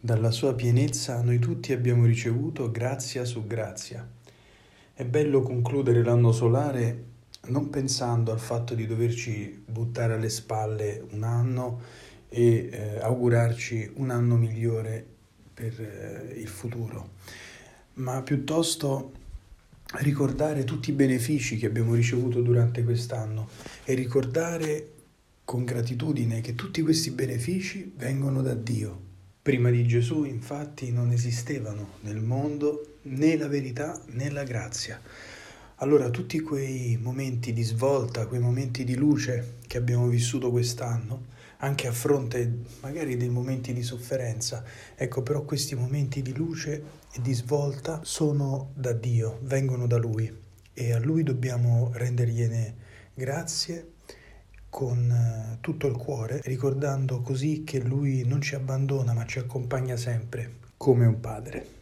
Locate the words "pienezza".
0.54-1.20